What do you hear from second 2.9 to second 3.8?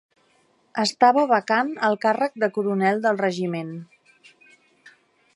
del regiment.